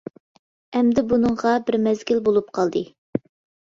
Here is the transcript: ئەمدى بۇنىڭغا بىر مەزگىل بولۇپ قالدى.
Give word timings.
ئەمدى 0.79 1.05
بۇنىڭغا 1.13 1.53
بىر 1.69 1.81
مەزگىل 1.87 2.27
بولۇپ 2.31 2.53
قالدى. 2.61 2.87